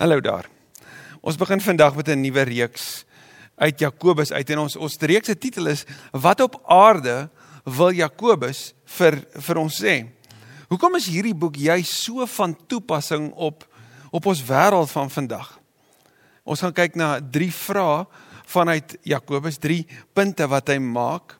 [0.00, 0.46] Hallo daar.
[1.20, 3.04] Ons begin vandag met 'n nuwe reeks
[3.56, 7.28] uit Jakobus uit en ons ons reeks se titel is Wat op aarde
[7.64, 10.08] wil Jakobus vir vir ons sê?
[10.68, 13.68] Hoekom is hierdie boek juis so van toepassing op
[14.10, 15.60] op ons wêreld van vandag?
[16.44, 18.06] Ons gaan kyk na drie vrae
[18.46, 21.38] vanuit Jakobus, drie punte wat hy maak.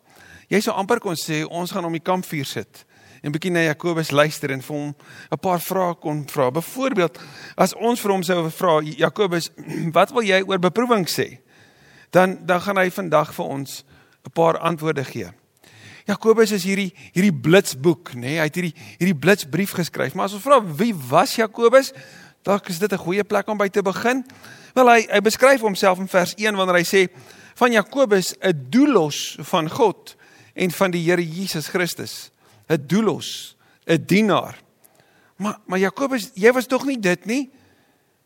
[0.48, 2.84] Jy sou amper kon sê ons gaan om die kampvuur sit
[3.22, 4.94] en bietjie na Jakobus luister en vir hom
[5.32, 6.50] 'n paar vrae kon vra.
[6.50, 7.18] Byvoorbeeld,
[7.56, 9.50] as ons vir hom sou vra, Jakobus,
[9.96, 11.38] wat wil jy oor beproewing sê?
[12.10, 13.84] Dan dan gaan hy vandag vir ons
[14.26, 15.30] 'n paar antwoorde gee.
[16.06, 18.20] Jakobus is hierdie hierdie blitsboek, nê?
[18.20, 18.38] Nee?
[18.38, 20.14] Hy het hierdie hierdie blitsbrief geskryf.
[20.14, 21.92] Maar as ons vra wie was Jakobus,
[22.42, 24.24] dalk is dit 'n goeie plek om by te begin.
[24.74, 27.08] Wel hy hy beskryf homself in vers 1 wanneer hy sê
[27.54, 30.16] van Jakobus 'n doelos van God
[30.54, 32.30] en van die Here Jesus Christus.
[32.70, 34.62] 'n doelos, 'n dienaar.
[35.36, 37.50] Maar maar Jakobus, jy was tog nie dit nie.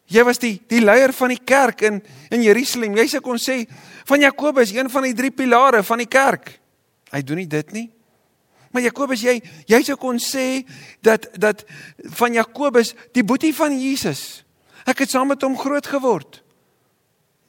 [0.04, 2.96] Jy was die die leier van die kerk in in Jerusalem.
[2.96, 3.64] Jy sê kon sê
[4.04, 6.60] van Jakobus, een van die drie pilare van die kerk.
[7.10, 7.90] Hy doen nie dit nie.
[8.70, 10.66] Maar Jakobus, jy jy sou kon sê
[11.00, 11.64] dat dat
[12.18, 14.44] van Jakobus, die boetie van Jesus.
[14.84, 16.42] Ek het saam met hom groot geword.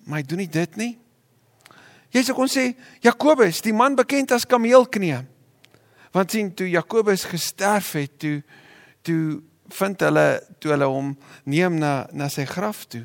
[0.06, 0.98] Maar hy doen nie dit nie.
[2.14, 5.26] Jy sou kon sê Jakobus, die man bekend as kameelknie.
[6.16, 8.40] Want sien toe Jakobus gesterf het, toe
[9.06, 9.42] toe
[9.76, 10.28] vind hulle
[10.64, 11.12] toe hulle hom
[11.44, 13.04] neem na na sy graf toe.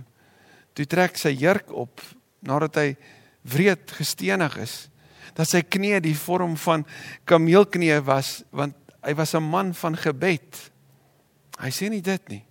[0.78, 2.04] Toe trek sy jurk op
[2.46, 2.88] nadat hy
[3.50, 4.74] wreed gestenig is.
[5.34, 6.86] Dat sy knie die vorm van
[7.28, 10.70] kameelknie was want hy was 'n man van gebed.
[11.58, 12.44] Hy sê nie dit nie.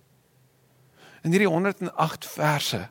[1.24, 2.88] In hierdie 108 verse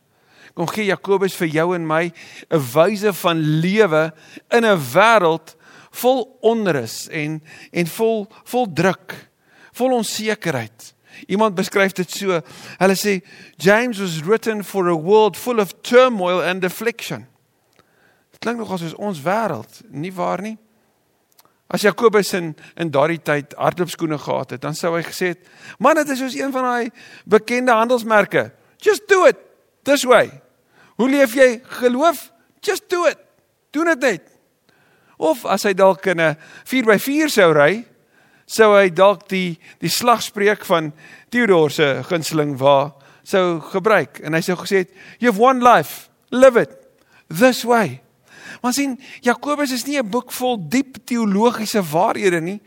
[0.55, 2.11] kom gee Jakobus vir jou en my
[2.49, 4.11] 'n wyse van lewe
[4.49, 5.55] in 'n wêreld
[6.01, 7.39] vol onrus en
[7.71, 9.15] en vol vol druk,
[9.77, 10.93] vol onsekerheid.
[11.27, 12.39] Iemand beskryf dit so.
[12.79, 13.19] Hulle sê
[13.57, 17.27] James was written for a world full of turmoil and affliction.
[18.31, 20.57] Dit klink nog as ons wêreld, nie waar nie?
[21.69, 25.47] As Jakobus in in daardie tyd hardloopskoene gehad het, dan sou hy gesê het:
[25.77, 26.89] "Man, dit is soos een van daai
[27.25, 28.51] bekende handelsmerke.
[28.77, 29.37] Just do it
[29.83, 30.41] this way."
[30.99, 32.31] Hoe leef jy geloof?
[32.59, 33.17] Just do it.
[33.71, 34.38] Doen dit net.
[35.19, 37.85] Of as hy dalk in 'n 4x4 sou ry,
[38.45, 40.93] sou hy dalk die die slagspreuk van
[41.29, 42.93] Theodore se gunsteling waar
[43.23, 44.19] sou gebruik.
[44.23, 46.09] En hy sou gesê het you've one life.
[46.31, 46.71] Live it
[47.27, 48.01] this way.
[48.61, 52.61] Maar sien Jakobus is nie 'n boek vol diep teologiese waarhede nie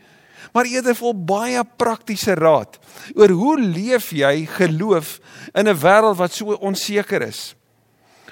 [0.53, 2.77] maar eerder vol baie praktiese raad
[3.17, 5.19] oor hoe leef jy geloof
[5.53, 7.55] in 'n wêreld wat so onseker is.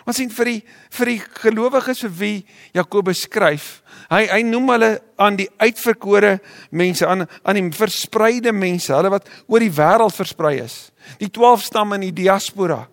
[0.05, 3.81] Ons sien vir die vir die gelowiges vir wie Jakobus skryf.
[4.11, 4.89] Hy hy noem hulle
[5.23, 6.33] aan die uitverkore
[6.75, 10.89] mense aan aan die verspreide mense, hulle wat oor die wêreld versprei is.
[11.21, 12.83] Die 12 stamme in die diaspora.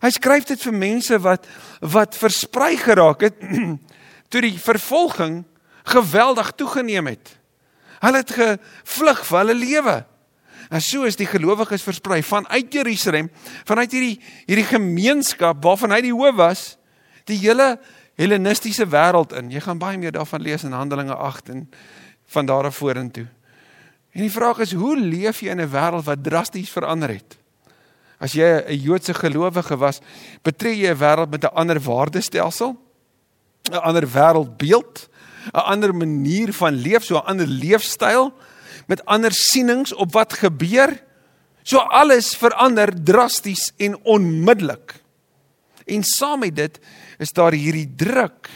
[0.00, 1.44] Hy skryf dit vir mense wat
[1.94, 3.42] wat versprei geraak het
[4.30, 5.42] toe die vervolging
[5.88, 7.34] geweldig toegeneem het.
[8.00, 9.96] Hulle het gevlug vir hulle lewe.
[10.68, 13.30] En so is die gelowiges versprei vanuit Jerusalem,
[13.68, 14.16] vanuit hierdie
[14.48, 16.64] hierdie gemeenskap waarvan hy die hoof was,
[17.28, 17.74] die hele
[18.18, 19.52] Hellenistiese wêreld in.
[19.54, 21.68] Jy gaan baie meer daarvan lees in Handelinge 8 en
[22.34, 23.28] van daar af vorentoe.
[24.12, 27.38] En die vraag is, hoe leef jy in 'n wêreld wat drasties verander het?
[28.18, 30.00] As jy 'n Joodse gelowige was,
[30.42, 32.76] betree jy 'n wêreld met 'n ander waardestelsel,
[33.70, 35.08] 'n ander wêreldbeeld,
[35.54, 38.32] 'n ander manier van leef, so 'n ander leefstyl
[38.86, 41.02] met ander sienings op wat gebeur.
[41.62, 45.02] So alles verander drasties en onmiddellik.
[45.84, 46.80] En saam met dit
[47.18, 48.48] is daar hierdie druk,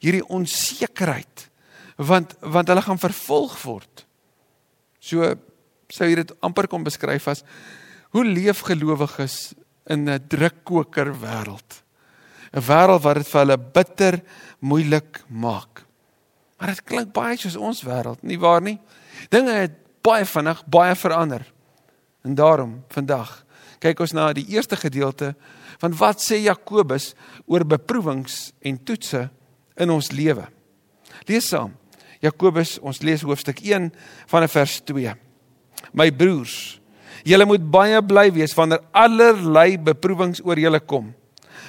[0.00, 1.50] hierdie onsekerheid
[2.00, 4.06] want want hulle gaan vervolg word.
[5.00, 5.34] So
[5.90, 7.44] sou jy dit amper kon beskryf as
[8.14, 9.52] hoe leef gelowiges
[9.86, 11.82] in 'n drukkoker wêreld.
[12.52, 14.22] 'n Wêreld wat dit vir hulle bitter
[14.60, 15.84] moeilik maak.
[16.58, 18.78] Maar dit klink baie soos ons wêreld, nie waar nie?
[19.28, 19.72] Dinge het
[20.02, 21.52] baie vinnig baie verander.
[22.22, 23.44] En daarom vandag
[23.80, 25.32] kyk ons na die eerste gedeelte
[25.80, 27.14] van wat sê Jakobus
[27.48, 29.26] oor beproewings en toetse
[29.80, 30.44] in ons lewe.
[31.28, 31.72] Lees saam.
[32.20, 33.88] Jakobus, ons lees hoofstuk 1
[34.28, 35.14] van vers 2.
[35.96, 36.76] My broers,
[37.24, 41.14] julle moet baie bly wees wanneer allerlei beproewings oor julle kom.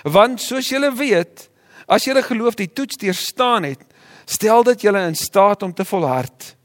[0.03, 1.47] Want soos julle weet,
[1.88, 3.83] as julle geloof die toets deurstaan het,
[4.27, 6.56] stel dit julle in staat om te volhard.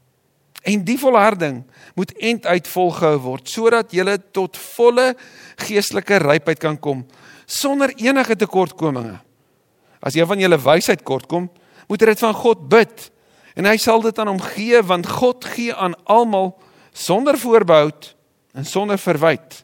[0.67, 1.61] En die volharding
[1.95, 5.13] moet end uit volgehou word sodat jy tot volle
[5.57, 7.05] geestelike rypheid kan kom
[7.47, 9.19] sonder enige tekortkominge.
[10.03, 11.47] As jy van julle wysheid kortkom,
[11.87, 13.07] moet jy dit van God bid
[13.57, 16.53] en hy sal dit aan hom gee want God gee aan almal
[16.93, 17.89] sonder voorbehou
[18.57, 19.63] en sonder verwyte.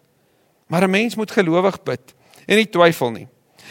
[0.67, 2.13] Maar 'n mens moet gelowig bid
[2.47, 3.27] en nie twyfel nie.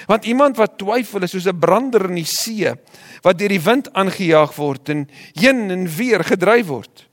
[0.07, 2.73] Want iemand wat twyfel is soos 'n brander in die see
[3.23, 7.09] wat deur die wind aangejaag word en heen en weer gedryf word.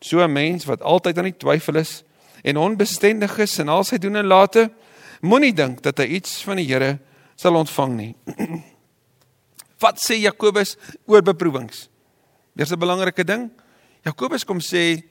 [0.00, 2.02] So 'n mens wat altyd aan die twyfel is
[2.42, 4.66] en onbestendig is in al sy doen en late,
[5.22, 6.96] moenie dink dat hy iets van die Here
[7.38, 8.12] sal ontvang nie.
[9.82, 10.76] wat sê Jakobus
[11.10, 11.88] oor beproewings?
[12.54, 13.50] Dis 'n belangrike ding.
[14.04, 15.02] Jakobus kom sê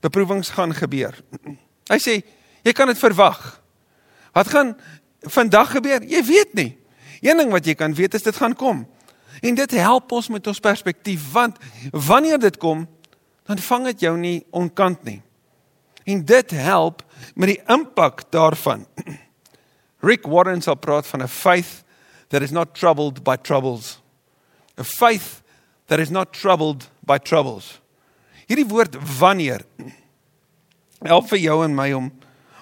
[0.00, 1.14] beproewings gaan gebeur.
[1.92, 2.22] Hy sê
[2.64, 3.60] jy kan dit verwag.
[4.34, 4.76] Wat gaan
[5.26, 6.02] vandag gebeur?
[6.02, 6.78] Jy weet nie.
[7.20, 8.86] Een ding wat jy kan weet is dit gaan kom.
[9.40, 11.56] En dit help ons met ons perspektief want
[11.92, 12.88] wanneer dit kom,
[13.46, 15.20] dan vang dit jou nie onkant nie.
[16.04, 17.04] En dit help
[17.34, 18.86] met die impak daarvan.
[20.08, 21.84] Rick Warren sal praat van 'n faith
[22.28, 24.00] that is not troubled by troubles.
[24.78, 25.42] A faith
[25.86, 27.80] that is not troubled by troubles.
[28.46, 29.60] Hierdie woord wanneer
[31.12, 32.12] help vir jou en my om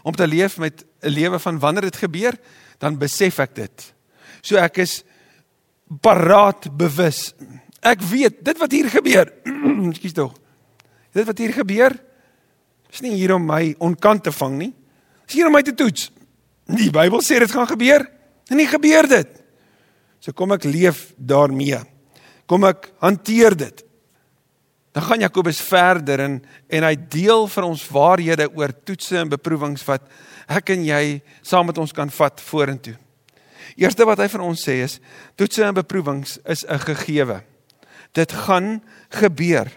[0.02, 2.38] om te leef met 'n lewe van wanneer dit gebeur,
[2.78, 3.94] dan besef ek dit.
[4.40, 5.02] So ek is
[6.00, 7.34] paraat bewus.
[7.80, 9.32] Ek weet dit wat hier gebeur.
[9.92, 10.34] Ekskuus tog.
[11.12, 11.92] Dit wat hier gebeur
[12.92, 14.72] is nie hier om my onkant te vang nie.
[15.26, 16.10] Dis hier om my te toets.
[16.68, 18.04] Die Bybel sê dit gaan gebeur
[18.48, 19.28] en nie gebeur dit.
[20.20, 21.80] So kom ek leef daarmee.
[22.48, 23.84] Kom ek hanteer dit.
[24.96, 26.38] Dan gaan Jakobus verder en
[26.68, 30.08] en hy deel vir ons waarhede oor toetse en beproewings wat
[30.48, 32.96] ek en jy saam met ons kan vat vorentoe.
[33.76, 34.96] Eerste wat hy vir ons sê is
[35.38, 37.42] toetse en beproewings is 'n gegewe.
[38.12, 39.70] Dit gaan gebeur.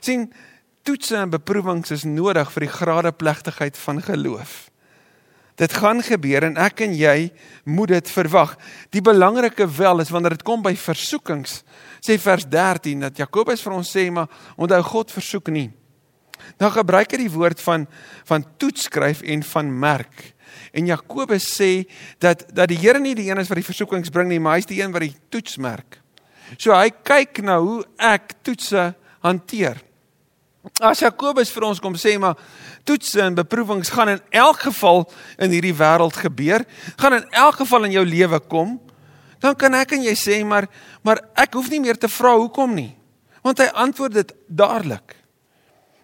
[0.00, 0.32] sien
[0.82, 4.72] toetse en beproewings is nodig vir die gradeplegtigheid van geloof.
[5.60, 7.28] Dit gaan gebeur en ek en jy
[7.68, 8.54] moet dit verwag.
[8.90, 11.60] Die belangrike wel is wanneer dit kom by versoekings,
[12.00, 15.68] sê vers 13 dat Jakobus vir ons sê maar onthou God versoek nie.
[16.58, 17.86] Nou gebruik hy die woord van
[18.28, 20.32] van toetskryf en van merk.
[20.72, 21.84] En Jakobus sê
[22.22, 24.70] dat dat die Here nie die een is wat die versoekings bring nie, maar hy's
[24.70, 26.00] die een wat die toets merk.
[26.58, 28.92] So hy kyk na hoe ek toetse
[29.22, 29.78] hanteer.
[30.78, 32.38] As Jakobus vir ons kom sê maar
[32.86, 35.02] toetse en beproewings gaan in elk geval
[35.42, 36.62] in hierdie wêreld gebeur,
[37.00, 38.76] gaan in elk geval in jou lewe kom,
[39.42, 40.68] dan kan ek en jy sê maar
[41.02, 42.92] maar ek hoef nie meer te vra hoekom nie,
[43.42, 45.16] want hy antwoord dit dadelik.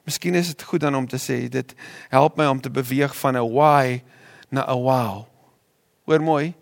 [0.08, 1.74] Miskien is dit goed dan om te sê dit
[2.10, 4.02] help my om te beweeg van 'n why
[4.50, 5.26] na 'n wow.
[6.06, 6.54] Hoor mooi,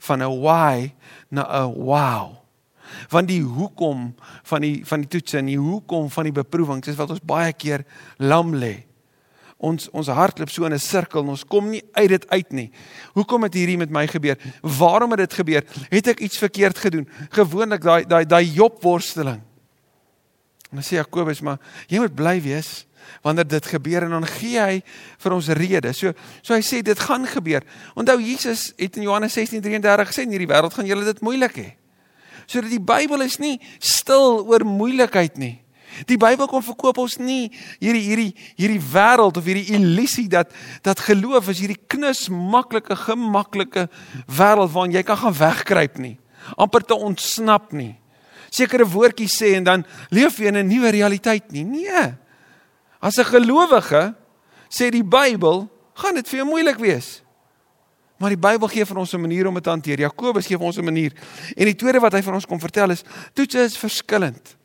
[0.00, 0.92] van 'n why
[1.30, 2.43] na 'n wow.
[3.12, 6.98] Want die hoekom van die van die toetse en die hoekom van die beproewings is
[6.98, 7.84] wat ons baie keer
[8.18, 8.84] lam lê.
[9.64, 12.52] Ons ons hart loop so in 'n sirkel en ons kom nie uit dit uit
[12.52, 12.70] nie.
[13.14, 14.36] Hoekom het hierdie met my gebeur?
[14.62, 15.64] Waarom het dit gebeur?
[15.90, 17.08] Het ek iets verkeerd gedoen?
[17.30, 19.40] Gewoonlik daai daai daai Job worsteling.
[20.70, 22.86] En dan sê Jakobus maar jy moet bly wees
[23.22, 24.82] wanneer dit gebeur en dan gee hy
[25.18, 25.98] vir ons redes.
[25.98, 27.62] So so hy sê dit gaan gebeur.
[27.94, 31.70] Onthou Jesus het in Johannes 16:33 gesê in hierdie wêreld gaan julle dit moeilik hê.
[32.46, 35.60] So dat die Bybel is nie stil oor moeilikheid nie.
[36.08, 40.50] Die Bybel kom verkoop ons nie hierdie hierdie hierdie wêreld of hierdie illusie dat
[40.82, 43.88] dat geloof is hierdie knus maklike gemaklike
[44.26, 46.18] wêreld waarin jy kan gaan wegkruip nie.
[46.56, 47.94] amper te ontsnap nie.
[48.54, 51.64] Sekere woordjies sê en dan leef jy in 'n nuwe realiteit nie.
[51.64, 52.14] Nee.
[53.00, 54.14] As 'n gelowige
[54.68, 57.22] sê die Bybel, gaan dit vir jou moeilik wees.
[58.24, 59.98] Maar die Bybel gee vir ons 'n manier om dit te hanteer.
[59.98, 61.12] Jakobus gee vir ons 'n manier.
[61.56, 63.04] En die tweede wat hy vir ons kom vertel is,
[63.34, 64.56] toetse is verskillend.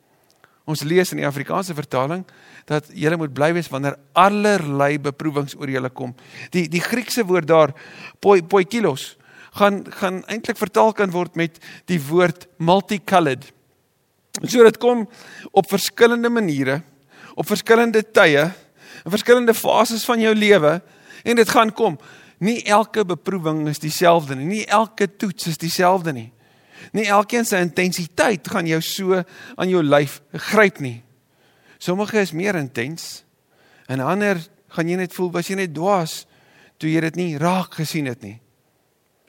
[0.64, 2.24] Ons lees in die Afrikaanse vertaling
[2.64, 6.14] dat jy moet bly wees wanneer allerlei beproewings oor julle kom.
[6.50, 7.74] Die die Griekse woord daar
[8.18, 9.18] poi poikilos
[9.52, 13.52] gaan gaan eintlik vertaal kan word met die woord multicolored.
[14.46, 15.08] So dit kom
[15.52, 16.82] op verskillende maniere
[17.34, 18.54] op verskillende tye
[19.04, 20.80] in verskillende fases van jou lewe
[21.24, 21.98] en dit gaan kom.
[22.40, 24.46] Nie elke beproewing is dieselfde nie.
[24.48, 26.30] Nie elke toets is dieselfde nie.
[26.96, 29.20] Nie elkeen se intensiteit gaan jou so
[29.54, 31.02] aan jou lyf gryp nie.
[31.78, 33.24] Sommige is meer intens
[33.90, 34.40] en ander
[34.72, 36.22] gaan jy net voel as jy net dwaas
[36.80, 38.38] toe jy dit nie raak gesien het nie.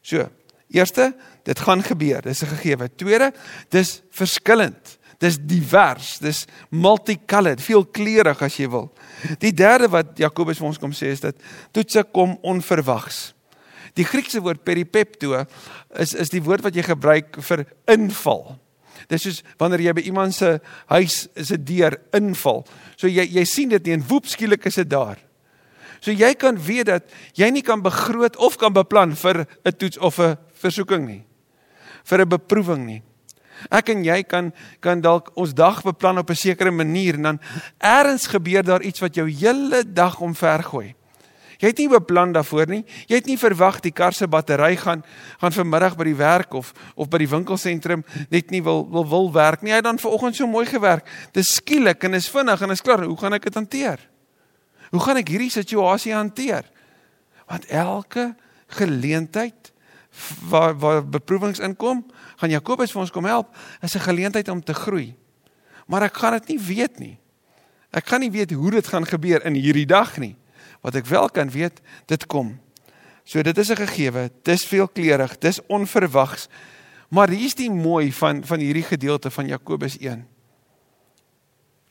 [0.02, 0.24] So,
[0.72, 1.12] eerste,
[1.44, 2.22] dit gaan gebeur.
[2.22, 2.90] Dis 'n gegewe.
[2.96, 3.34] Tweede,
[3.70, 4.98] dis verskillend.
[5.22, 8.90] Dis divers, dis multicolored, veel kleurig as jy wil.
[9.42, 11.38] Die derde wat Jakobus vir ons kom sê is dat
[11.76, 13.32] toetse kom onverwags.
[14.00, 15.36] Die Griekse woord peripepto
[16.00, 18.56] is is die woord wat jy gebruik vir inval.
[19.12, 20.60] Dis soos wanneer jy by iemand se
[20.90, 22.66] huis is 'n deur inval.
[22.98, 25.18] So jy jy sien dit nie en woep skielik is dit daar.
[26.02, 27.04] So jy kan weet dat
[27.36, 31.26] jy nie kan begroot of kan beplan vir 'n toets of 'n versoeking nie.
[32.04, 33.02] vir 'n beproewing nie.
[33.70, 37.40] Ek en jy kan kan dalk ons dag beplan op 'n sekere manier en dan
[37.80, 40.96] eers gebeur daar iets wat jou hele dag omvergooi.
[41.62, 42.82] Jy het nie beplan daarvoor nie.
[43.06, 45.04] Jy het nie verwag die kar se battery gaan
[45.38, 49.32] gaan vanmiddag by die werk of of by die winkelsentrum net nie wil wil wil
[49.32, 49.72] werk nie.
[49.72, 51.06] Hy het dan vanoggend so mooi gewerk.
[51.34, 53.04] Dis skielik en is vinnig en is klaar.
[53.06, 54.00] Hoe gaan ek dit hanteer?
[54.90, 56.66] Hoe gaan ek hierdie situasie hanteer?
[57.46, 58.32] Want elke
[58.68, 59.72] geleentheid
[60.50, 64.74] waar waar beproewings inkom, gaan Jakobus vir ons kom help, is 'n geleentheid om te
[64.74, 65.16] groei.
[65.88, 67.20] Maar ek gaan dit nie weet nie.
[67.92, 70.36] Ek kan nie weet hoe dit gaan gebeur in hierdie dag nie.
[70.82, 72.60] Wat ek wel kan weet, dit kom.
[73.24, 76.48] So dit is 'n gegewe, dis veelkleurig, dis onverwags.
[77.10, 80.28] Maar hier's die mooi van van hierdie gedeelte van Jakobus 1.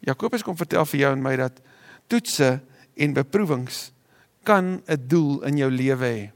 [0.01, 1.61] Jakobus kom vertel vir jou en my dat
[2.07, 2.61] toetse
[2.97, 3.93] en beproewings
[4.43, 6.31] kan 'n doel in jou lewe hê.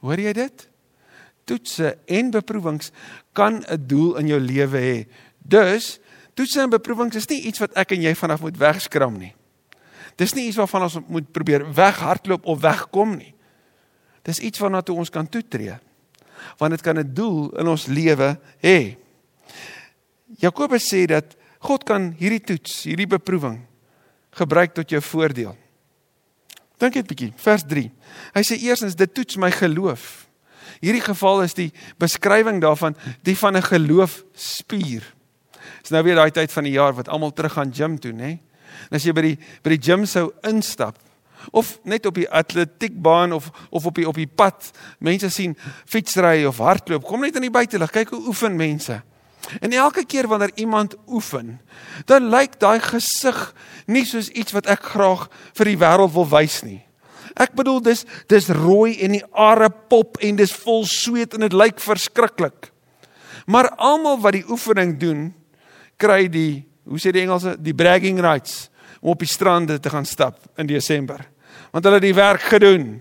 [0.00, 0.68] Hoor jy dit?
[1.46, 2.90] Toetse en beproewings
[3.32, 5.06] kan 'n doel in jou lewe hê.
[5.38, 5.98] Dus
[6.34, 9.34] toetse en beproewings is nie iets wat ek en jy vanaf moet wegskram nie.
[10.16, 13.34] Dis nie iets waarvan ons moet probeer weghardloop of wegkom nie.
[14.22, 15.76] Dis iets waarna toe ons kan toetree.
[16.58, 18.96] Want dit kan 'n doel in ons lewe hê.
[20.38, 23.60] Jakobus sê dat God kan hierdie toets, hierdie beproewing
[24.30, 25.56] gebruik tot jou voordeel.
[26.78, 27.90] Dink net 'n bietjie, vers 3.
[28.34, 30.25] Hy sê eerstens dit toets my geloof.
[30.80, 35.02] Hierdie geval is die beskrywing daarvan die van 'n geloofspier.
[35.80, 38.38] Dis nou weer daai tyd van die jaar wat almal terug gaan gym toe, nê?
[38.90, 40.98] En as jy by die by die gym sou instap
[41.50, 46.44] of net op die atletiekbaan of of op die op die pad mense sien fietsry
[46.44, 49.02] of hardloop, kom net in die buitelug, kyk hoe oefen mense.
[49.60, 51.60] En elke keer wanneer iemand oefen,
[52.04, 53.54] dan lyk daai gesig
[53.86, 56.85] nie soos iets wat ek graag vir die wêreld wil wys nie.
[57.36, 61.56] Ek bedoel dis dis rooi en die are pop en dis vol sweet en dit
[61.56, 62.70] lyk verskriklik.
[63.46, 65.28] Maar almal wat die oefening doen,
[66.00, 68.68] kry die hoe sê die Engelse die bragging rights
[69.02, 71.20] om op die strande te gaan stap in Desember.
[71.74, 72.96] Want hulle het die werk gedoen.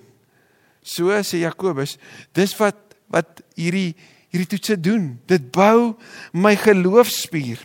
[0.85, 1.97] So sê Jakobus,
[2.35, 2.81] dis wat
[3.13, 3.93] wat hierdie
[4.33, 5.13] hierdie toetse doen.
[5.29, 5.95] Dit bou
[6.35, 7.61] my geloofspier.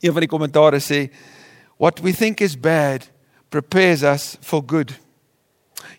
[0.00, 1.06] Een van die kommentare sê
[1.76, 3.04] what we think is bad
[3.52, 4.94] prepares us for good.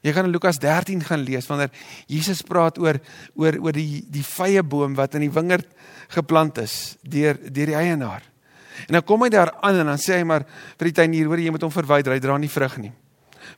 [0.01, 1.69] Jy gaan in Lukas 13 gaan lees wanneer
[2.09, 2.99] Jesus praat oor
[3.35, 5.67] oor oor die die vrye boom wat in die wingerd
[6.13, 8.25] geplant is deur deur die eienaar.
[8.85, 10.45] En dan kom hy daar aan en dan sê hy maar
[10.77, 12.93] vir die tuinier, hoor jy moet hom verwyder, hy dra nie vrug nie.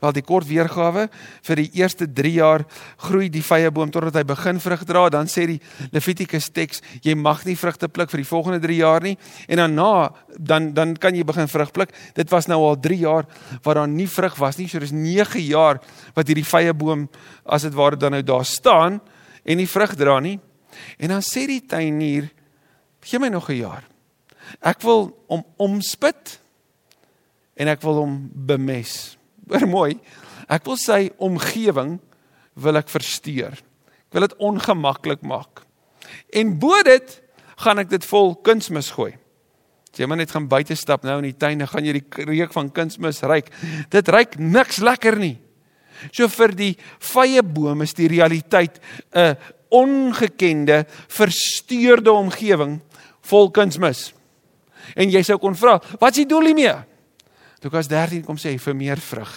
[0.02, 1.08] Wel die kort weergawe
[1.48, 2.66] vir die eerste 3 jaar
[2.98, 5.60] groei die vrye boom totdat hy begin vrug dra, dan sê die
[5.94, 9.18] Levitikus teks jy mag nie vrugte pluk vir die volgende 3 jaar nie
[9.48, 9.92] en dan na
[10.38, 11.94] dan dan kan jy begin vrug pluk.
[12.16, 13.28] Dit was nou al 3 jaar
[13.64, 14.68] waar daar nie vrug was nie.
[14.68, 15.82] So dis 9 jaar
[16.16, 17.08] wat hierdie vrye boom
[17.46, 19.02] as dit ware dan nou daar staan
[19.44, 20.40] en nie vrug dra nie.
[20.98, 22.30] En dan sê die tuinier
[23.02, 23.84] gee my nog 'n jaar.
[24.62, 26.40] Ek wil hom omspit
[27.56, 29.19] en ek wil hom bemes
[29.50, 29.98] hoor mooi.
[30.50, 31.98] Ek wil sy omgewing
[32.60, 33.58] wil ek versteur.
[34.10, 35.64] Ek wil dit ongemaklik maak.
[36.34, 37.18] En bo dit
[37.60, 39.14] gaan ek dit vol kunsmis gooi.
[39.90, 42.26] As jy maar net gaan buite stap nou in die tuin, dan gaan jy die
[42.30, 43.50] reuk van kunsmis ruik.
[43.92, 45.38] Dit ruik niks lekker nie.
[46.16, 48.80] So vir die vrye boom is die realiteit
[49.14, 49.36] 'n
[49.70, 52.80] ongekende, versteurde omgewing
[53.22, 54.14] vol kunsmis.
[54.96, 56.89] En jy sou kon vra, wat is die doel hiermee?
[57.64, 59.34] Lukas 13 kom sê vir meer vrug.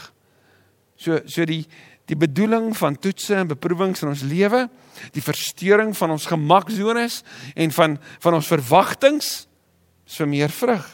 [0.97, 1.64] So so die
[2.11, 4.67] die bedoeling van toetse en beproewings in ons lewe,
[5.14, 7.21] die verstoring van ons gemaksones
[7.55, 10.85] en van van ons verwagtinge is vir meer vrug.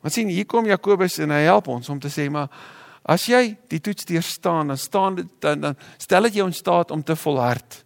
[0.00, 2.46] Want sien hier kom Jakobus en hy help ons om te sê maar
[3.06, 6.94] as jy die toets deurstaan dan staan dit dan, dan stel dit jou in staat
[6.94, 7.82] om te volhard.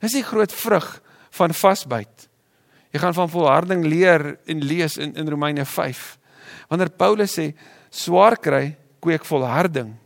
[0.00, 0.88] Dis die groot vrug
[1.36, 2.28] van vasbyt.
[2.90, 6.19] Jy gaan van volharding leer en lees in in Romeine 5.
[6.70, 7.50] Wanneer Paulus sê
[7.90, 9.96] swaar kry, kweek volharding.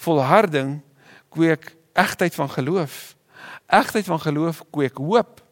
[0.00, 0.80] Volharding
[1.32, 3.14] kweek egtheid van geloof.
[3.68, 5.42] Egtheid van geloof kweek hoop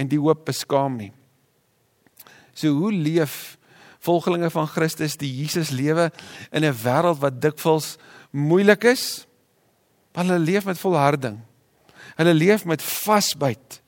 [0.00, 1.12] en die hoop beskaam nie.
[2.56, 3.58] So hoe leef
[4.00, 6.08] volgelinge van Christus die Jesus lewe
[6.52, 7.98] in 'n wêreld wat dikwels
[8.32, 9.26] moeilik is?
[10.12, 11.40] Hulle leef met volharding.
[12.16, 13.82] Hulle leef met vasbyt.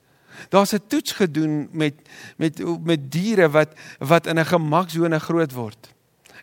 [0.49, 1.95] Daar's 'n toets gedoen met
[2.37, 5.93] met met diere wat wat in 'n gemaksone groot word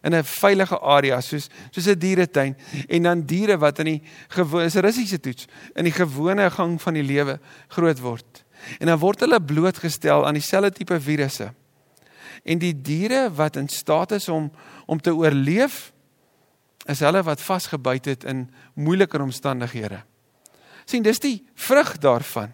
[0.02, 4.66] in 'n veilige area soos soos 'n dieretuin en dan diere wat in die gewone
[4.66, 8.44] is 'n russiese toets in die gewone gang van die lewe groot word.
[8.80, 11.54] En dan word hulle blootgestel aan dieselfde tipe virusse.
[12.44, 14.52] En die diere wat in staat is om
[14.86, 15.92] om te oorleef
[16.86, 20.04] is hulle wat vasgebyt het in moeiliker omstandighede.
[20.86, 22.54] sien dis die vrug daarvan.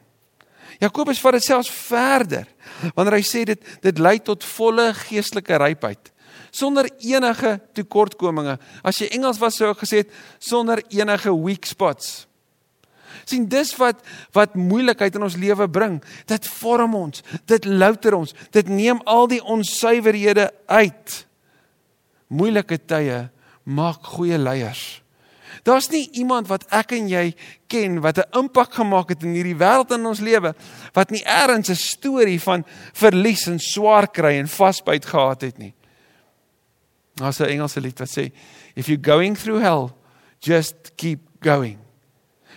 [0.82, 2.48] Jakobus vat dit selfs verder
[2.96, 6.12] wanneer hy sê dit dit lei tot volle geestelike rypheid.
[6.55, 8.58] sonder enige tekortkominge.
[8.84, 12.27] As jy Engels was sou ek gesê het sonder enige weak spots.
[13.25, 14.03] sien dis wat
[14.36, 15.98] wat moeilikheid in ons lewe bring.
[16.29, 21.15] Dit vorm ons, dit louter ons, dit neem al die onsuiverhede uit.
[22.27, 23.29] Moeilike tye
[23.63, 25.04] maak goeie leiers.
[25.65, 27.31] Daar's nie iemand wat ek en jy
[27.72, 30.53] ken wat 'n impak gemaak het in hierdie wêreld in ons lewe
[30.93, 35.74] wat nie eers 'n storie van verlies en swaar kry en vasbyt gehad het nie.
[37.15, 38.31] Daar's 'n Engelse lied wat sê
[38.75, 39.89] if you're going through hell,
[40.39, 41.79] just keep going.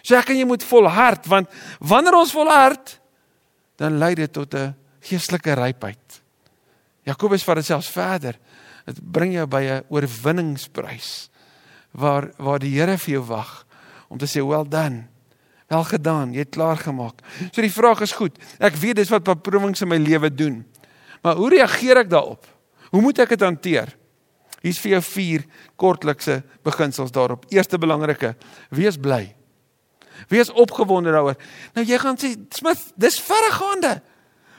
[0.02, 1.48] So ek en jy moet volhard want
[1.80, 3.00] wanneer ons volhard,
[3.76, 6.22] dan lei dit tot 'n geestelike rypheid.
[7.04, 8.38] Jakobus vat dit selfs verder.
[8.84, 11.30] Dit bring jou by 'n oorwinningsprys
[11.92, 13.64] waar waar die Here vir jou wag
[14.08, 15.06] om te sê well done.
[15.68, 17.20] Wel gedaan, jy het klaar gemaak.
[17.52, 18.38] So die vraag is goed.
[18.56, 20.62] Ek weet dis wat beproewings in my lewe doen.
[21.22, 22.46] Maar hoe reageer ek daarop?
[22.88, 23.92] Hoe moet ek dit hanteer?
[24.64, 25.44] Hier's vir jou vier
[25.78, 27.44] kortlikse beginsels daarop.
[27.52, 28.32] Eerste belangrike,
[28.74, 29.26] wees bly.
[30.32, 31.36] Wees opgewonde daaroor.
[31.76, 33.98] Nou jy gaan sê, Smith, dis verregaande.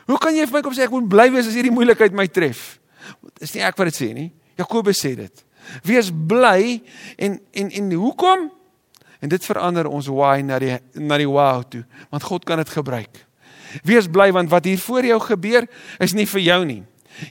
[0.09, 2.29] Hoe kan jy vir my kom sê ek moet bly wees as hierdie moeilikheid my
[2.31, 2.77] tref?
[3.41, 4.29] Dis nie ek wat dit sê nie.
[4.59, 5.43] Jakobus sê dit.
[5.83, 6.81] Wees bly
[7.17, 8.49] en en en hoekom?
[9.19, 12.69] En dit verander ons why na die na die wow toe, want God kan dit
[12.69, 13.25] gebruik.
[13.83, 15.67] Wees bly want wat hier voor jou gebeur
[15.99, 16.81] is nie vir jou nie.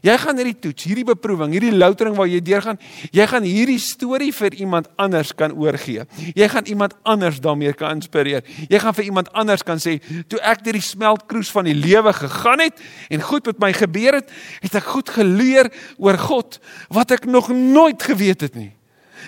[0.05, 2.79] Jy gaan hierdie toets, hierdie beproewing, hierdie loutering waar jy deurgaan,
[3.15, 6.07] jy gaan hierdie storie vir iemand anders kan oorgee.
[6.37, 8.47] Jy gaan iemand anders daarmee kan inspireer.
[8.69, 12.13] Jy gaan vir iemand anders kan sê, toe ek deur die smeltkroes van die lewe
[12.17, 12.81] gegaan het
[13.11, 14.33] en goed met my gebeur het,
[14.65, 16.61] het ek goed geleer oor God
[16.95, 18.73] wat ek nog nooit geweet het nie.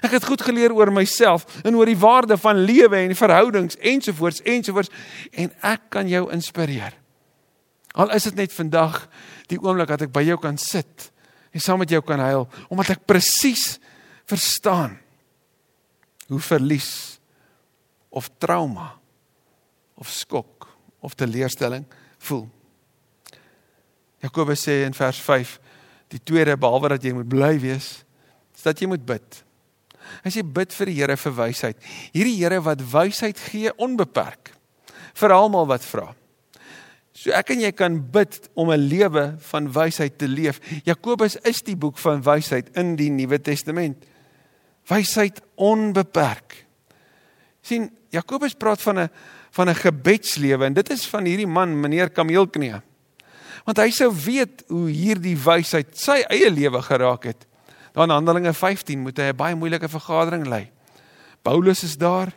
[0.00, 4.43] Ek het goed geleer oor myself en oor die waarde van lewe en verhoudings ensovoorts
[4.49, 4.93] ensovoorts
[5.33, 7.00] en ek kan jou inspireer.
[7.99, 9.02] Al is dit net vandag
[9.50, 11.11] die oomblik dat ek by jou kan sit
[11.50, 13.80] en saam met jou kan huil omdat ek presies
[14.30, 14.94] verstaan
[16.30, 17.18] hoe verlies
[18.14, 18.92] of trauma
[19.99, 20.68] of skok
[21.02, 21.87] of teleurstelling
[22.23, 22.47] voel.
[24.20, 25.56] Jakobus sê in vers 5
[26.12, 27.93] die tweede behalwe dat jy moet bly wees
[28.54, 29.43] is dat jy moet bid.
[30.25, 31.78] Hy sê bid vir die Here vir wysheid.
[32.15, 34.52] Hierdie Here wat wysheid gee onbeperk
[35.21, 36.10] vir almal wat vra.
[37.21, 40.61] So ek en jy kan bid om 'n lewe van wysheid te leef.
[40.85, 44.06] Jakobus is die boek van wysheid in die Nuwe Testament.
[44.89, 46.67] Wysheid onbeperk.
[47.63, 49.11] sien Jakobus praat van 'n
[49.50, 52.80] van 'n gebedslewe en dit is van hierdie man meneer Kameelknie.
[53.65, 57.47] Want hy sou weet hoe hierdie wysheid sy eie lewe geraak het.
[57.93, 60.71] Dan Handelinge 15 moet hy 'n baie moeilike vergadering lei.
[61.43, 62.33] Paulus is daar,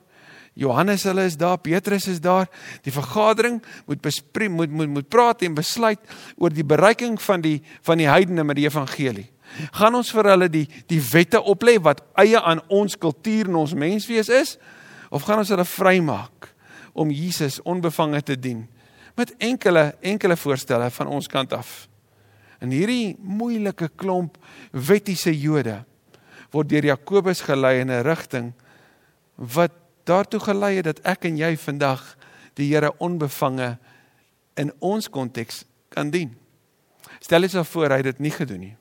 [0.53, 2.49] Johannes hulle is daar, Petrus is daar.
[2.85, 5.99] Die vergadering moet bespreek moet moet moet praat en besluit
[6.37, 9.29] oor die bereiking van die van die heidene met die evangelie.
[9.73, 13.73] Gaan ons vir hulle die die wette oplê wat eie aan ons kultuur en ons
[13.73, 14.57] menswees is
[15.09, 16.51] of gaan ons hulle vrymaak
[16.93, 18.67] om Jesus onbevange te dien
[19.17, 21.87] met enkele enkele voorstelle van ons kant af.
[22.61, 24.37] In hierdie moeilike klomp
[24.71, 25.81] wettiese Jode
[26.53, 28.53] word deur Jakobus gelei in 'n rigting
[29.35, 29.73] wat
[30.09, 32.03] daartoe gelei het dat ek en jy vandag
[32.59, 33.77] die Here onbevange
[34.59, 35.63] in ons konteks
[35.93, 36.33] kan dien.
[37.23, 38.75] Stel sou voor hy dit nie gedoen nie.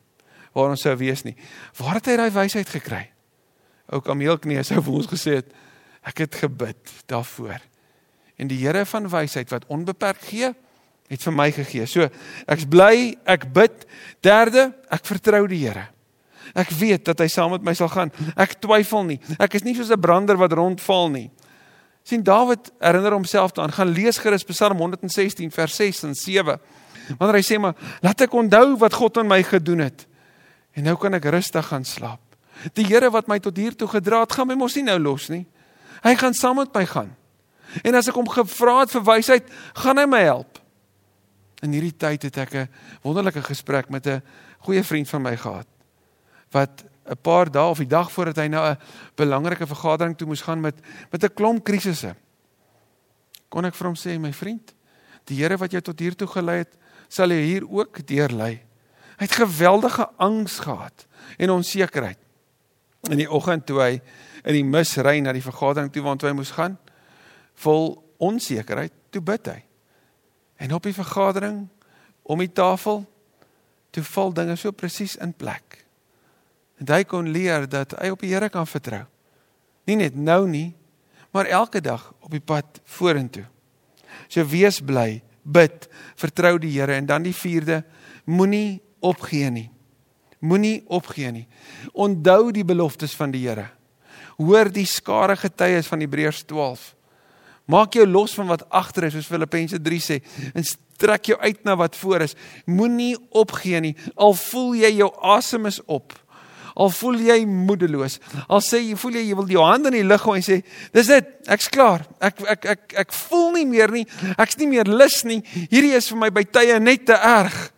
[0.53, 1.37] Waar ons sou wees nie.
[1.79, 3.07] Waar het hy daai wysheid gekry?
[3.93, 5.55] Ou Kameelknie sou vir ons gesê het
[6.03, 7.63] ek het gebid daarvoor.
[8.37, 10.51] En die Here van wysheid wat onbeperk gee,
[11.13, 11.87] het vir my gegee.
[11.87, 12.09] So,
[12.51, 13.85] ek's bly, ek bid.
[14.25, 15.87] Derde, ek vertrou die Here.
[16.55, 18.12] Ek weet dat hy saam met my sal gaan.
[18.37, 19.18] Ek twyfel nie.
[19.38, 21.31] Ek is nie soos 'n brander wat rondval nie.
[22.05, 23.72] sien Dawid herinner homself daaraan.
[23.72, 26.59] Gaan lees gerus Psalm 116 vers 6 en 7.
[27.18, 30.07] Wanneer hy sê maar laat ek onthou wat God aan my gedoen het.
[30.74, 32.20] En nou kan ek rustig gaan slaap.
[32.74, 35.28] Die Here wat my tot hier toe gedra het, gaan my mos nie nou los
[35.28, 35.46] nie.
[36.02, 37.14] Hy gaan saam met my gaan.
[37.83, 40.59] En as ek hom gevra het vir wysheid, gaan hy my help.
[41.62, 42.68] In hierdie tyd het ek 'n
[43.02, 44.22] wonderlike gesprek met 'n
[44.61, 45.72] goeie vriend van my gehad
[46.53, 48.79] wat 'n paar dae of die dag voordat hy na 'n
[49.15, 50.75] belangrike vergadering toe moes gaan met
[51.11, 52.15] met 'n klomp krisisse.
[53.49, 54.75] Kon ek vir hom sê, my vriend,
[55.25, 58.62] die Here wat jou tot hier toe gelei het, sal jou hier ook deurlei.
[59.19, 61.07] Hy het geweldige angs gehad
[61.38, 62.19] en onsekerheid.
[63.11, 64.01] In die oggend toe hy
[64.45, 66.79] in die mis ry na die vergadering toe waartoe hy moes gaan,
[67.55, 69.62] vol onsekerheid, toe bid hy.
[70.57, 71.69] En op die vergadering
[72.23, 73.05] om die tafel
[73.91, 75.82] toe val dinge so presies in plek.
[76.83, 79.05] En hy kon leer dat hy op die Here kan vertrou.
[79.87, 80.73] Nie net nou nie,
[81.31, 83.45] maar elke dag op die pad vorentoe.
[84.27, 85.87] So wees bly, bid,
[86.18, 87.83] vertrou die Here en dan die 4de,
[88.27, 89.68] moenie opgee nie.
[90.42, 91.47] Moenie opgee nie.
[91.95, 93.68] Onthou die beloftes van die Here.
[94.40, 96.88] Hoor die skare getuies van Hebreërs 12.
[97.71, 100.18] Maak jou los van wat agter is, soos Filippense 3 sê,
[100.51, 100.66] en
[100.99, 102.35] trek jou uit na wat voor is.
[102.66, 103.95] Moenie opgee nie.
[104.18, 106.16] Al voel jy jou asem is op.
[106.75, 108.19] Al voel jy moedeloos.
[108.49, 110.63] Al sê jy voel jy jy wil jou hande in die lug gooi en sê,
[110.93, 112.07] "Dis dit, ek's klaar.
[112.21, 114.07] Ek ek ek ek voel nie meer nie.
[114.39, 115.43] Ek's nie meer lus nie.
[115.71, 117.73] Hierdie is vir my by tye net te erg."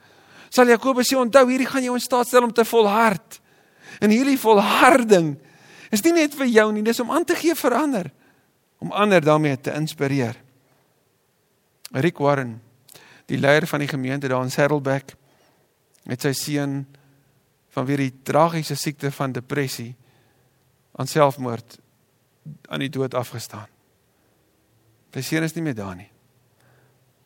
[0.51, 3.41] Sal Jakobus sê, "Onthou, hierdie gaan jou in staat stel om te volhard."
[4.01, 5.37] En hierdie volharding
[5.91, 8.11] is nie net vir jou nie, dis om aan te gee vir ander,
[8.83, 10.35] om ander daarmee te inspireer.
[11.95, 12.61] Rick Warren,
[13.31, 15.15] die leier van die gemeente daar in Saddleback,
[16.09, 16.83] het sy seun
[17.75, 19.95] vanweer die tragiese siekte van depressie
[20.95, 21.79] aan selfmoord
[22.69, 23.69] aan die dood afgestaan.
[25.15, 26.11] Sy seun is nie meer daar nie.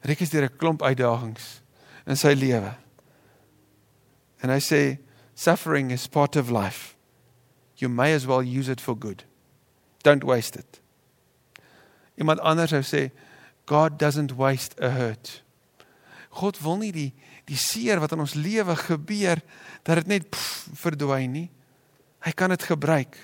[0.07, 1.63] Rick is deur 'n klomp uitdagings
[2.07, 2.75] in sy lewe.
[4.43, 4.99] En hy sê
[5.35, 6.95] suffering is part of life.
[7.77, 9.25] You may as well use it for good.
[10.03, 10.81] Don't waste it.
[12.17, 13.11] Iemand anders sou sê
[13.67, 15.43] God doesn't waste a hurt.
[16.31, 17.13] God wil nie die
[17.49, 19.41] die seer wat in ons lewe gebeur
[19.87, 21.49] dat dit net pff, verdwyn nie.
[22.21, 23.17] Hy kan dit gebruik.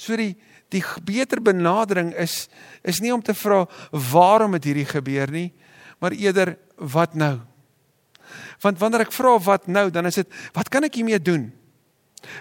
[0.00, 0.34] So die
[0.72, 2.48] die beter benadering is
[2.80, 5.50] is nie om te vra waarom het hierdie gebeur nie,
[6.00, 7.36] maar eerder wat nou?
[8.64, 11.50] Want wanneer ek vra wat nou, dan is dit wat kan ek hiermee doen?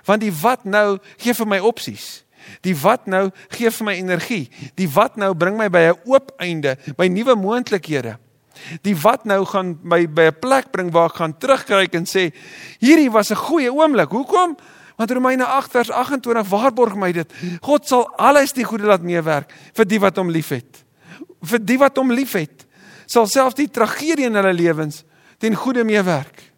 [0.07, 2.21] Want die wat nou gee vir my opsies.
[2.65, 4.45] Die wat nou gee vir my energie.
[4.79, 8.17] Die wat nou bring my by 'n oop einde, by nuwe moontlikhede.
[8.85, 12.31] Die wat nou gaan my by 'n plek bring waar ek gaan terugkyk en sê
[12.79, 14.09] hierdie was 'n goeie oomblik.
[14.09, 14.57] Hoekom?
[14.95, 17.33] Want Romeine 8 vers 28 waarborg my dit.
[17.61, 20.83] God sal alles die goeie laat meewerk vir die wat hom liefhet.
[21.41, 22.65] Vir die wat hom liefhet,
[23.05, 25.03] sal selfs die tragedie in hulle lewens
[25.39, 26.51] ten goeie meewerk.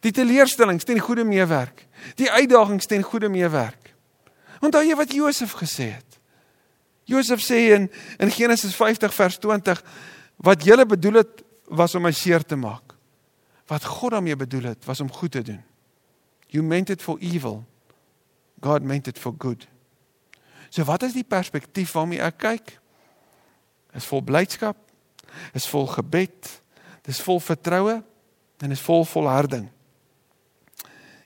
[0.00, 1.86] Die teleurstellings ten goeie meewerk.
[2.16, 3.94] Die uitdagings ten goeie meewerk.
[4.60, 6.18] Onthou jy wat Josef gesê het?
[7.08, 9.82] Josef sê in in Genesis 50 vers 20
[10.44, 12.94] Wat julle bedoel het was om my seer te maak.
[13.68, 15.62] Wat God daarmee bedoel het was om goed te doen.
[16.48, 17.64] You meant it for evil.
[18.60, 19.66] God meant it for good.
[20.70, 22.72] So wat is die perspektief waarmee ek kyk?
[23.96, 24.76] Is vol blydskap,
[25.56, 26.48] is vol gebed,
[27.08, 27.98] dis vol vertroue
[28.60, 29.68] en is vol volharding.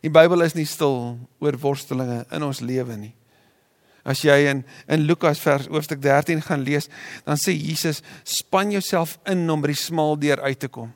[0.03, 3.14] Die Bybel is nie stil oor worstelinge in ons lewe nie.
[4.04, 6.88] As jy in in Lukas vers hoofstuk 13 gaan lees,
[7.24, 10.92] dan sê Jesus: "Span jouself in om by die smal deur uit te kom."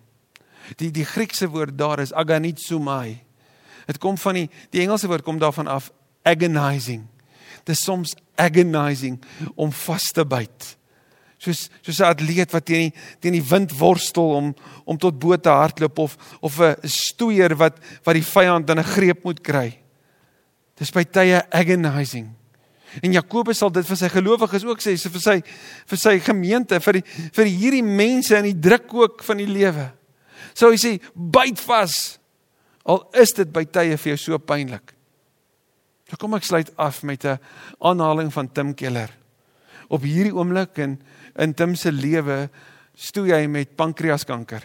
[0.76, 3.22] Die die Griekse woord daar is agonizomai.
[3.86, 5.92] Dit kom van die die Engelse woord kom daarvan af
[6.26, 7.06] agonizing.
[7.64, 9.20] Dit soms agonizing
[9.54, 10.76] om vas te byt.
[11.38, 15.36] Soos soos 'n atleet wat teen die teen die wind worstel om om tot bo
[15.36, 19.78] te hardloop of of 'n stoeier wat wat die vyand in 'n greep moet kry.
[20.74, 22.34] Dis by tye agonizing.
[23.02, 25.36] En Jakobus sal dit vir sy gelowiges ook sê, vir sy
[25.90, 27.04] vir sy gemeente, vir die,
[27.36, 29.90] vir hierdie mense in die drukkook van die lewe.
[30.56, 32.18] Sou hy sê, byt vas.
[32.86, 34.94] Al is dit by tye vir jou so pynlik.
[36.06, 37.38] Nou kom ek sluit af met 'n
[37.80, 39.10] aanhaling van Tim Keller.
[39.88, 41.00] Op hierdie oomblik in
[41.38, 42.48] in Tim se lewe
[42.94, 44.62] stoei hy met pankreaskanker.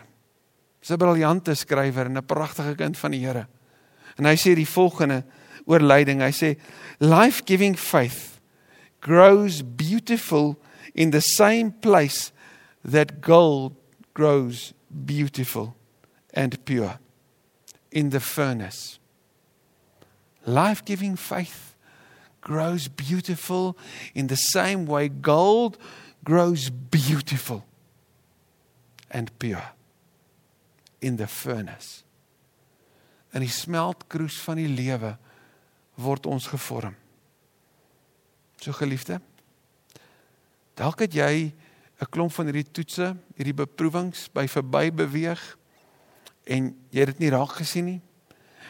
[0.82, 3.48] Sy briljante skrywer en 'n pragtige kind van die Here.
[4.18, 5.24] En hy sê die volgende
[5.66, 6.22] oor lyding.
[6.22, 6.58] Hy sê
[7.00, 8.40] life-giving faith
[9.02, 10.58] grows beautiful
[10.94, 12.32] in the same place
[12.84, 13.74] that gold
[14.14, 15.76] grows beautiful
[16.34, 17.00] and pure
[17.92, 19.00] in the furnace.
[20.46, 21.76] Life-giving faith
[22.42, 23.78] grows beautiful
[24.14, 25.78] in the same way gold
[26.24, 27.64] grows beautiful
[29.10, 29.74] and pure
[31.02, 32.04] in the furnace.
[33.32, 35.16] In die smeltkroes van die lewe
[35.96, 36.96] word ons gevorm.
[38.62, 39.22] So geliefde,
[40.78, 41.54] dalk het jy
[42.02, 45.42] 'n klomp van hierdie toetse, hierdie beproewings by verby beweeg
[46.44, 48.02] en jy het dit nie raak gesien nie.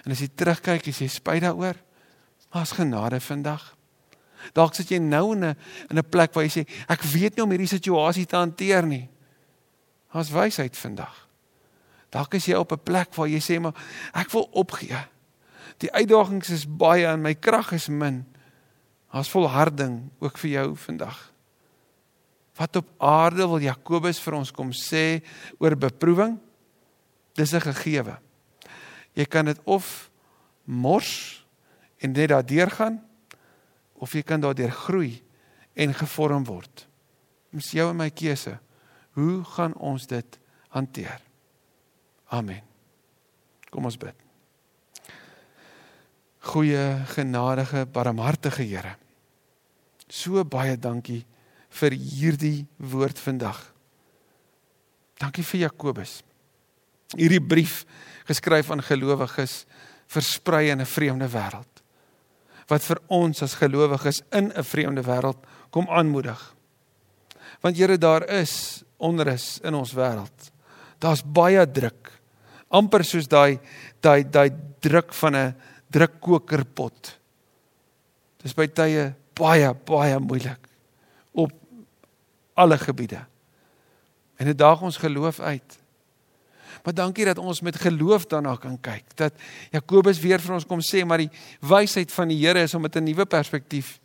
[0.05, 1.77] En as jy terugkyk, as jy spyt daaroor,
[2.51, 3.77] maar's genade vandag.
[4.53, 5.55] Dalk sit jy nou in 'n
[5.89, 9.09] in 'n plek waar jy sê, ek weet nie om hierdie situasie te hanteer nie.
[10.11, 11.27] Daar's wysheid vandag.
[12.09, 13.75] Dalk is jy op 'n plek waar jy sê maar
[14.13, 14.97] ek wil opgee.
[15.77, 18.25] Die uitdagings is baie en my krag is min.
[19.11, 21.31] Daar's volharding ook vir jou vandag.
[22.55, 25.21] Wat op aarde wil Jakobus vir ons kom sê
[25.59, 26.39] oor beproewing?
[27.35, 28.19] Dis 'n gegewe.
[29.13, 30.09] Jy kan dit of
[30.63, 31.45] mors
[31.97, 33.01] en net daardeur gaan
[33.93, 35.23] of jy kan daardeur groei
[35.73, 36.87] en gevorm word.
[37.51, 38.59] Dis jou en my keuse.
[39.11, 41.21] Hoe gaan ons dit hanteer?
[42.31, 42.61] Amen.
[43.69, 44.30] Kom ons bid.
[46.41, 48.95] Goeie, genadige, barmhartige Here.
[50.09, 51.21] So baie dankie
[51.71, 53.59] vir hierdie woord vandag.
[55.21, 56.21] Dankie vir Jakobus.
[57.13, 57.83] Hierdie brief
[58.25, 59.65] geskryf aan gelowiges
[60.11, 61.83] versprei in 'n vreemde wêreld.
[62.67, 65.37] Wat vir ons as gelowiges in 'n vreemde wêreld
[65.69, 66.55] kom aanmoedig.
[67.61, 70.51] Want Here, daar is onrus in ons wêreld.
[70.99, 72.21] Daar's baie druk.
[72.71, 73.59] amper soos daai
[74.03, 74.49] daai daai
[74.81, 75.55] druk van 'n
[75.91, 77.15] drukkokerpot.
[78.41, 80.69] Dis by tye baie baie moeilik
[81.31, 81.53] op
[82.59, 83.21] alle gebiede.
[84.41, 85.77] En dit daag ons geloof uit.
[86.83, 89.05] Maar dankie dat ons met geloof daarna kan kyk.
[89.15, 89.33] Dat
[89.71, 92.95] Jakobus weer vir ons kom sê maar die wysheid van die Here is om met
[92.95, 93.99] 'n nuwe perspektief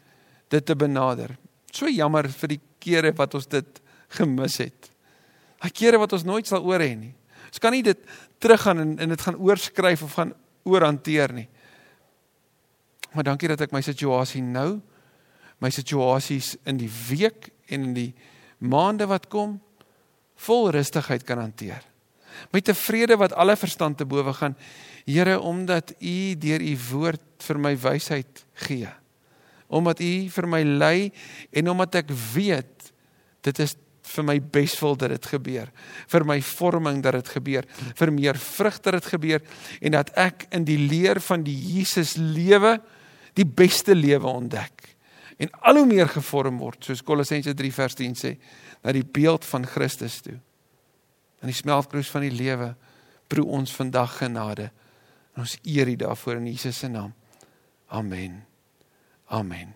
[0.49, 1.37] dit te benader.
[1.73, 4.91] So jammer vir die kere wat ons dit gemis het.
[5.61, 7.15] Daai kere wat ons nooit sal oor hê nie.
[7.49, 7.99] Ons kan nie dit
[8.39, 11.49] teruggaan en en dit gaan oorskryf of gaan oorhanteer nie.
[13.13, 14.81] Maar dankie dat ek my situasie nou,
[15.59, 18.11] my situasies in die week en in die
[18.59, 19.59] maande wat kom
[20.47, 21.83] vol rustigheid kan hanteer.
[22.53, 24.57] Met 'n vrede wat alle verstand te bowe gaan.
[25.05, 28.89] Here, omdat U deur U woord vir my wysheid gee.
[29.67, 31.13] Omdat U vir my lei
[31.51, 32.93] en omdat ek weet
[33.41, 35.71] dit is vir my beswil dat dit gebeur,
[36.07, 37.65] vir my vorming dat dit gebeur,
[37.95, 39.43] vir meer vrug dat dit gebeur
[39.81, 42.81] en dat ek in die leer van die Jesus lewe
[43.37, 44.97] die beste lewe ontdek
[45.37, 48.33] en al hoe meer gevorm word soos Kolossense 3 vers 10 sê
[48.83, 50.39] na die beeld van Christus toe.
[51.45, 52.73] In die smeltkroes van die lewe
[53.29, 54.71] proe ons vandag genade.
[55.35, 57.13] En ons eer U daarvoor in Jesus se naam.
[57.93, 58.45] Amen.
[59.29, 59.75] Amen.